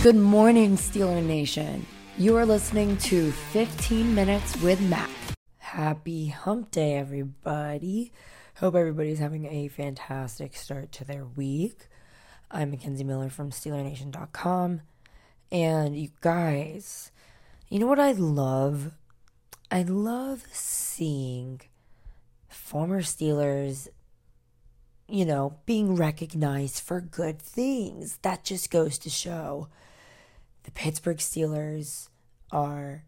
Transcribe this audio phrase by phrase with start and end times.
[0.00, 1.84] Good morning, Steeler Nation.
[2.16, 5.10] You are listening to 15 Minutes with Mac.
[5.56, 8.12] Happy hump day, everybody.
[8.58, 11.88] Hope everybody's having a fantastic start to their week.
[12.48, 14.82] I'm Mackenzie Miller from SteelerNation.com.
[15.50, 17.10] And you guys,
[17.68, 18.92] you know what I love?
[19.68, 21.60] I love seeing
[22.46, 23.88] former Steelers,
[25.08, 28.20] you know, being recognized for good things.
[28.22, 29.66] That just goes to show
[30.68, 32.10] the Pittsburgh Steelers
[32.52, 33.04] are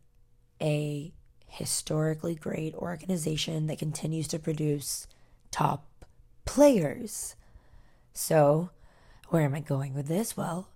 [0.62, 1.12] a
[1.46, 5.06] historically great organization that continues to produce
[5.50, 6.06] top
[6.46, 7.36] players.
[8.14, 8.70] So,
[9.28, 10.38] where am I going with this?
[10.38, 10.70] Well,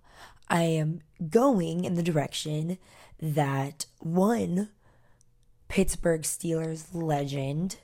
[0.47, 2.77] I am going in the direction
[3.19, 4.69] that one
[5.67, 7.77] Pittsburgh Steelers legend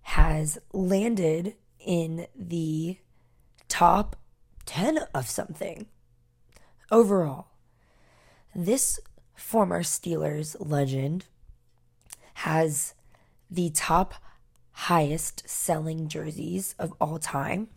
[0.00, 2.98] has landed in the
[3.68, 4.16] top
[4.66, 5.86] 10 of something
[6.90, 7.46] overall.
[8.54, 8.98] This
[9.34, 11.26] former Steelers legend
[12.34, 12.94] has
[13.50, 14.14] the top
[14.72, 17.68] highest selling jerseys of all time,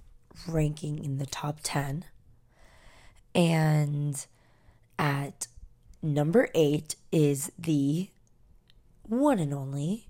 [0.48, 2.06] ranking in the top 10.
[3.34, 4.26] And
[5.00, 5.48] at
[6.02, 8.10] number eight is the
[9.04, 10.08] one and only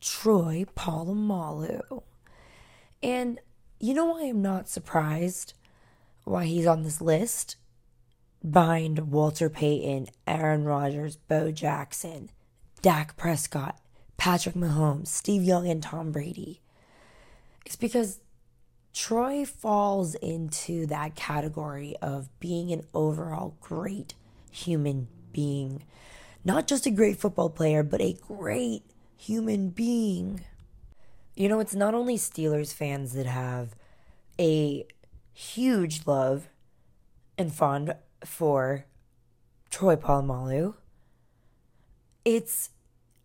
[0.00, 2.02] Troy Polamalu.
[3.02, 3.38] And
[3.78, 5.54] you know why I'm not surprised
[6.24, 7.56] why he's on this list?
[8.48, 12.30] Behind Walter Payton, Aaron Rodgers, Bo Jackson,
[12.82, 13.78] Dak Prescott,
[14.16, 16.60] Patrick Mahomes, Steve Young, and Tom Brady.
[17.64, 18.20] It's because
[18.94, 24.14] Troy falls into that category of being an overall great
[24.50, 25.82] human being.
[26.44, 28.84] Not just a great football player, but a great
[29.16, 30.44] human being.
[31.34, 33.74] You know, it's not only Steelers fans that have
[34.38, 34.86] a
[35.32, 36.48] huge love
[37.36, 37.94] and fond
[38.24, 38.86] for
[39.70, 40.74] Troy Polamalu.
[42.24, 42.70] It's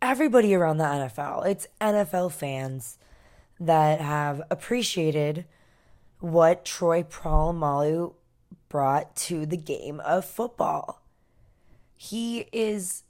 [0.00, 1.46] everybody around the NFL.
[1.46, 2.98] It's NFL fans
[3.58, 5.44] that have appreciated
[6.18, 8.14] what Troy Polamalu
[8.68, 11.02] brought to the game of football.
[11.96, 13.04] He is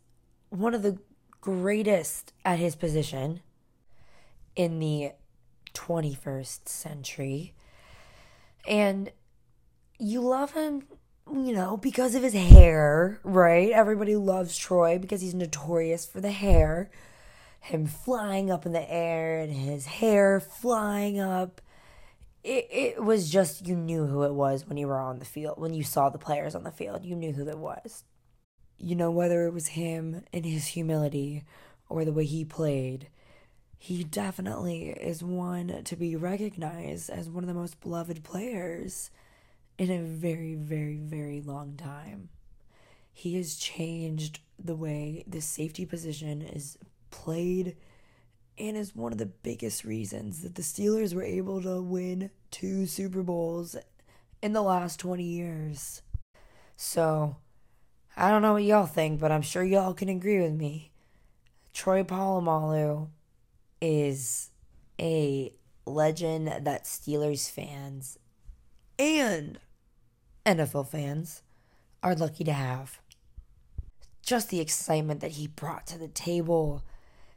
[0.51, 0.99] one of the
[1.41, 3.41] greatest at his position
[4.55, 5.13] in the
[5.75, 7.55] 21st century.
[8.67, 9.11] And
[9.99, 10.83] you love him,
[11.31, 13.71] you know, because of his hair, right?
[13.71, 16.91] Everybody loves Troy because he's notorious for the hair.
[17.61, 21.61] Him flying up in the air and his hair flying up.
[22.43, 25.61] It, it was just, you knew who it was when you were on the field.
[25.61, 28.05] When you saw the players on the field, you knew who it was.
[28.79, 31.45] You know, whether it was him and his humility
[31.89, 33.09] or the way he played
[33.83, 39.11] he definitely is one to be recognized as one of the most beloved players
[39.83, 42.29] in a very, very, very long time.
[43.13, 46.79] He has changed the way the safety position is
[47.11, 47.77] played
[48.59, 52.87] and is one of the biggest reasons that the Steelers were able to win two
[52.87, 53.75] Super Bowls
[54.41, 56.03] in the last 20 years.
[56.77, 57.37] So,
[58.17, 60.93] I don't know what y'all think, but I'm sure y'all can agree with me.
[61.73, 63.09] Troy Polamalu
[63.81, 64.51] is
[65.01, 65.53] a
[65.87, 68.19] legend that Steelers fans
[68.99, 69.59] and
[70.45, 71.43] NFL fans
[72.03, 73.01] are lucky to have.
[74.23, 76.85] Just the excitement that he brought to the table.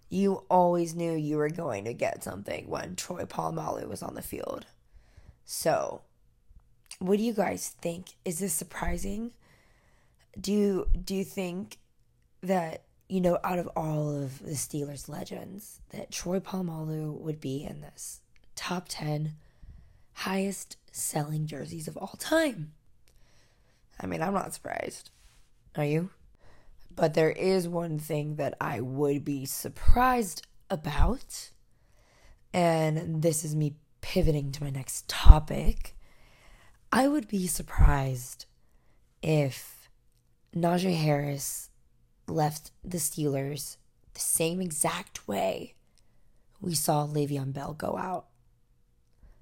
[0.10, 4.22] You always knew you were going to get something when Troy Polamalu was on the
[4.22, 4.66] field.
[5.46, 6.02] So,
[7.00, 8.10] what do you guys think?
[8.24, 9.32] Is this surprising?
[10.40, 11.78] Do you, do you think
[12.42, 17.64] that you know, out of all of the Steelers legends, that Troy Polamalu would be
[17.64, 18.22] in this
[18.56, 19.34] top 10
[20.14, 22.72] highest selling jerseys of all time.
[24.00, 25.10] I mean, I'm not surprised.
[25.76, 26.10] Are you?
[26.96, 31.52] But there is one thing that I would be surprised about.
[32.54, 35.96] And this is me pivoting to my next topic.
[36.92, 38.46] I would be surprised
[39.22, 39.90] if
[40.56, 41.70] Najee Harris
[42.28, 43.78] left the Steelers
[44.14, 45.76] the same exact way
[46.62, 48.26] we saw Le'Veon Bell go out.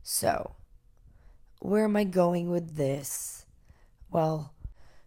[0.02, 0.56] So,
[1.60, 3.46] where am I going with this?
[4.14, 4.54] Well,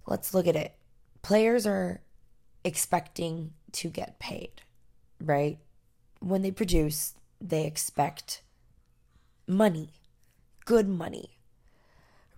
[0.06, 0.74] let's look at it.
[1.22, 2.02] Players are
[2.64, 4.62] expecting to get paid,
[5.20, 5.58] right?
[6.20, 8.42] When they produce, they expect
[9.46, 9.92] money,
[10.64, 11.38] good money.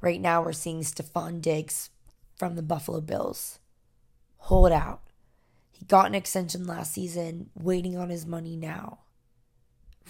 [0.00, 1.90] Right now, we're seeing Stefon Diggs
[2.36, 3.58] from the Buffalo Bills
[4.36, 5.00] hold out
[5.78, 8.98] he got an extension last season, waiting on his money now.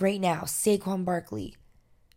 [0.00, 1.56] Right now, Saquon Barkley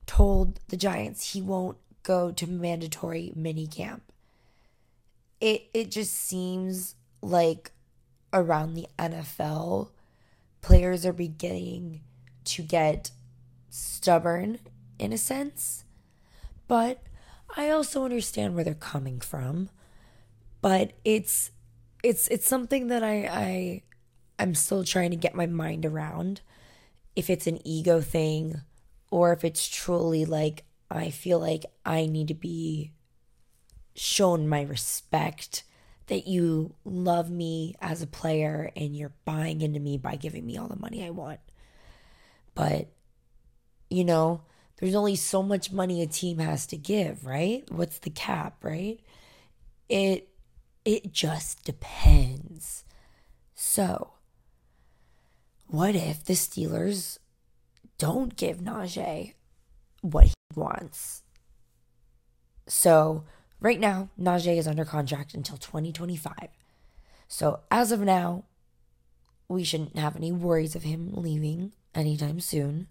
[0.05, 4.03] told the Giants he won't go to mandatory mini camp.
[5.41, 7.71] It it just seems like
[8.31, 9.89] around the NFL
[10.61, 12.01] players are beginning
[12.45, 13.11] to get
[13.69, 14.59] stubborn
[14.99, 15.83] in a sense.
[16.67, 17.03] But
[17.57, 19.69] I also understand where they're coming from.
[20.61, 21.51] But it's
[22.03, 23.81] it's it's something that I I
[24.39, 26.41] I'm still trying to get my mind around
[27.15, 28.61] if it's an ego thing
[29.09, 32.91] or if it's truly like I feel like I need to be
[33.95, 35.63] shown my respect
[36.07, 40.57] that you love me as a player and you're buying into me by giving me
[40.57, 41.39] all the money I want.
[42.53, 42.87] But,
[43.89, 44.41] you know,
[44.77, 47.63] there's only so much money a team has to give, right?
[47.71, 48.99] What's the cap, right?
[49.87, 50.27] It
[50.83, 52.83] it just depends.
[53.53, 54.13] So,
[55.67, 57.19] what if the Steelers
[57.97, 59.35] don't give Najee
[60.01, 61.21] what he wants?
[62.67, 63.25] So,
[63.61, 66.49] right now, Najee is under contract until 2025.
[67.29, 68.43] So, as of now,
[69.47, 72.87] we shouldn't have any worries of him leaving anytime soon.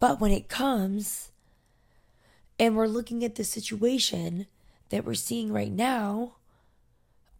[0.00, 1.30] But when it comes,
[2.58, 4.46] and we're looking at the situation
[4.90, 6.34] that we're seeing right now,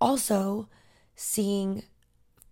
[0.01, 0.69] also
[1.15, 1.83] seeing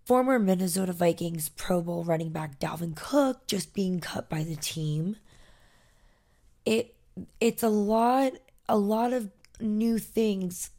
[0.05, 5.17] former Minnesota Vikings Pro Bowl running back Dalvin Cook just being cut by the team.
[6.65, 6.95] It
[7.39, 8.33] it's a lot
[8.69, 10.71] a lot of new things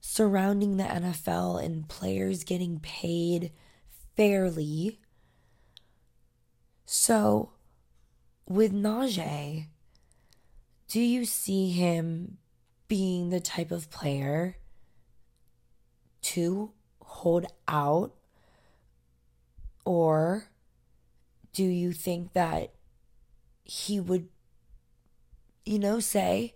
[0.00, 3.50] surrounding the NFL and players getting paid
[4.16, 5.00] fairly.
[6.84, 7.50] So,
[8.48, 9.66] with Najee,
[10.88, 12.38] do you see him
[12.88, 14.56] being the type of player
[16.22, 16.70] to
[17.00, 18.14] hold out?
[19.84, 20.48] Or
[21.52, 22.72] do you think that
[23.64, 24.28] he would,
[25.64, 26.54] you know, say,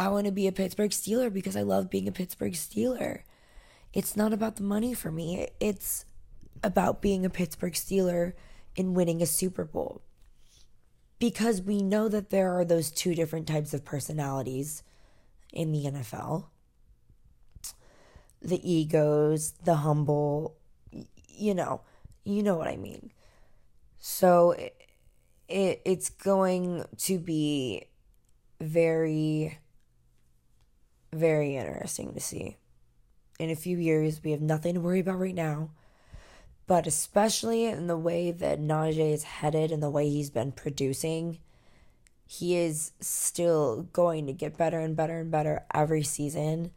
[0.00, 3.20] I want to be a Pittsburgh Steeler because I love being a Pittsburgh Steeler?
[3.92, 6.06] It's not about the money for me, it's
[6.64, 8.32] about being a Pittsburgh Steeler
[8.78, 10.00] and winning a Super Bowl.
[11.18, 14.82] Because we know that there are those two different types of personalities
[15.52, 16.46] in the NFL
[18.42, 20.56] the egos, the humble,
[21.28, 21.82] you know,
[22.24, 23.12] you know what I mean.
[23.98, 24.80] So it,
[25.46, 27.84] it it's going to be
[28.62, 29.58] very
[31.12, 32.56] very interesting to see.
[33.38, 35.70] In a few years, we have nothing to worry about right now.
[36.66, 41.38] But especially in the way that Najee is headed and the way he's been producing,
[42.26, 46.70] he is still going to get better and better and better every season.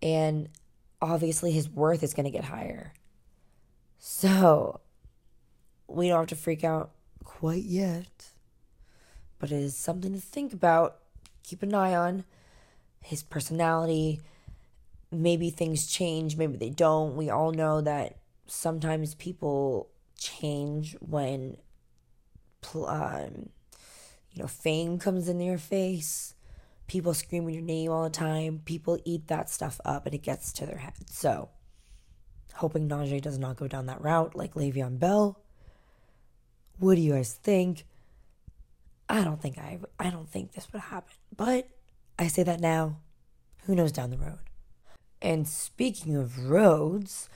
[0.00, 0.48] And
[1.02, 2.94] obviously, his worth is going to get higher.
[3.98, 4.80] So,
[5.88, 6.92] we don't have to freak out
[7.22, 8.30] quite yet.
[9.38, 10.96] But it is something to think about,
[11.42, 12.24] keep an eye on
[13.02, 14.20] his personality.
[15.10, 17.16] Maybe things change, maybe they don't.
[17.16, 21.56] We all know that sometimes people change when
[22.74, 23.50] um,
[24.32, 26.34] you know fame comes in your face.
[26.86, 28.62] People screaming your name all the time.
[28.64, 30.94] People eat that stuff up and it gets to their head.
[31.10, 31.50] So
[32.54, 35.38] hoping Najee does not go down that route like Le'Veon Bell.
[36.78, 37.84] What do you guys think?
[39.08, 41.68] I don't think I I don't think this would happen but
[42.18, 42.96] I say that now
[43.64, 44.38] who knows down the road
[45.20, 47.28] and speaking of roads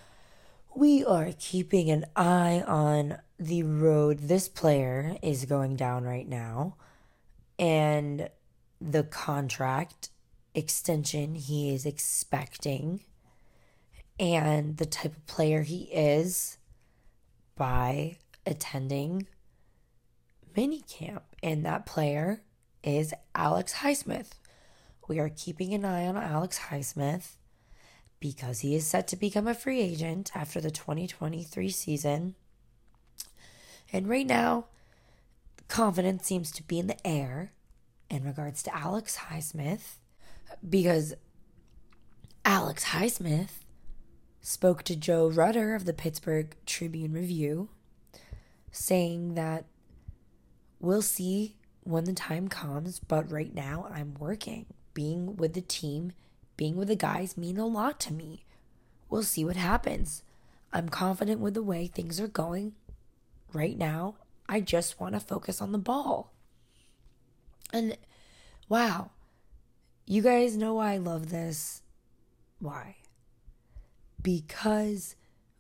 [0.75, 6.77] we are keeping an eye on the road this player is going down right now
[7.59, 8.29] and
[8.81, 10.11] the contract
[10.55, 13.01] extension he is expecting
[14.19, 16.59] and the type of player he is
[17.57, 19.27] by attending
[20.57, 21.23] minicamp.
[21.43, 22.43] And that player
[22.83, 24.31] is Alex Highsmith.
[25.09, 27.37] We are keeping an eye on Alex Highsmith
[28.21, 32.35] because he is set to become a free agent after the 2023 season.
[33.93, 34.67] And right now,
[35.69, 37.53] confidence seems to be in the air
[38.09, 39.97] in regards to Alex Highsmith
[40.69, 41.15] because
[42.45, 43.65] Alex Highsmith
[44.41, 47.69] spoke to Joe Rutter of the Pittsburgh Tribune Review
[48.71, 49.65] saying that
[50.81, 54.67] we'll see when the time comes, but right now I'm working.
[54.95, 56.13] Being with the team
[56.57, 58.45] being with the guys mean a lot to me.
[59.09, 60.23] We'll see what happens.
[60.73, 62.75] I'm confident with the way things are going.
[63.53, 64.17] Right now,
[64.49, 66.33] I just want to focus on the ball.
[67.73, 67.97] And
[68.69, 69.11] wow,
[70.07, 71.83] you guys know why I love this.
[72.59, 72.97] Why?
[74.23, 75.17] Because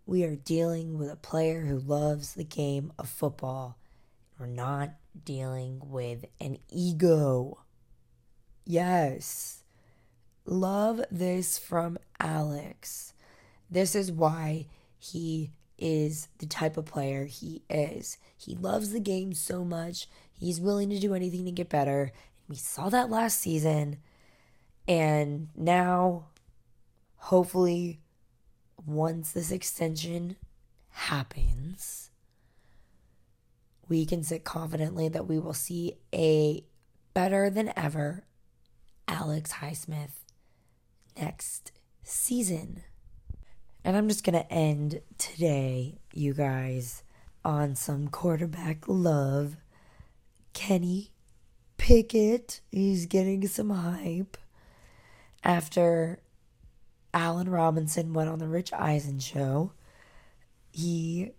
[0.06, 3.76] we are dealing with a player who loves the game of football.
[4.38, 4.90] We're not
[5.24, 7.61] dealing with an ego.
[8.64, 9.62] Yes
[10.44, 13.14] love this from Alex.
[13.70, 14.66] This is why
[14.98, 18.18] he is the type of player he is.
[18.36, 22.12] He loves the game so much, he's willing to do anything to get better.
[22.48, 23.98] We saw that last season.
[24.88, 26.26] And now,
[27.16, 28.00] hopefully,
[28.84, 30.36] once this extension
[30.90, 32.10] happens,
[33.88, 36.64] we can sit confidently that we will see a
[37.14, 38.24] better than ever
[39.22, 40.24] Alex Highsmith
[41.16, 41.70] next
[42.02, 42.82] season.
[43.84, 47.04] And I'm just going to end today, you guys,
[47.44, 49.58] on some quarterback love.
[50.54, 51.12] Kenny
[51.76, 54.36] Pickett he's getting some hype
[55.44, 56.18] after
[57.14, 59.70] Allen Robinson went on the Rich Eisen show.
[60.72, 61.30] He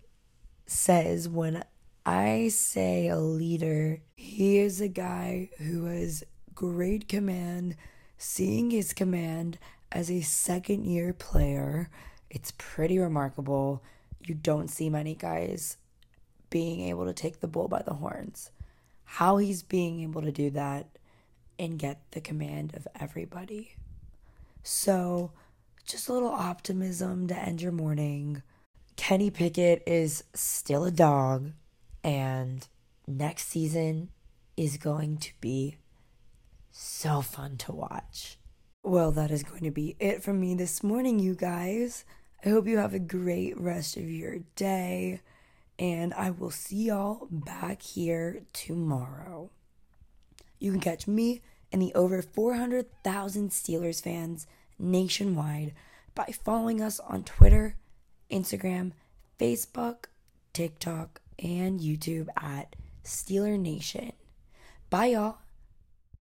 [0.64, 1.62] says, When
[2.06, 6.24] I say a leader, he is a guy who has
[6.54, 7.76] great command,
[8.18, 9.58] seeing his command
[9.92, 11.88] as a second year player
[12.34, 13.82] it's pretty remarkable.
[14.26, 15.76] You don't see many guys
[16.50, 18.50] being able to take the bull by the horns.
[19.04, 20.88] How he's being able to do that
[21.58, 23.76] and get the command of everybody.
[24.64, 25.30] So,
[25.86, 28.42] just a little optimism to end your morning.
[28.96, 31.52] Kenny Pickett is still a dog,
[32.02, 32.66] and
[33.06, 34.08] next season
[34.56, 35.76] is going to be
[36.76, 38.36] so fun to watch.
[38.82, 42.04] Well, that is going to be it from me this morning, you guys.
[42.44, 45.20] I hope you have a great rest of your day,
[45.78, 49.50] and I will see y'all back here tomorrow.
[50.58, 55.74] You can catch me and the over 400,000 Steelers fans nationwide
[56.14, 57.76] by following us on Twitter,
[58.30, 58.92] Instagram,
[59.38, 60.06] Facebook,
[60.52, 64.12] TikTok, and YouTube at Steeler Nation.
[64.90, 65.38] Bye, y'all.